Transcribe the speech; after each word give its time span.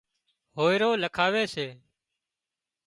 هوئيرو 0.57 0.89
لکاوي 1.03 1.43
سي 1.53 1.67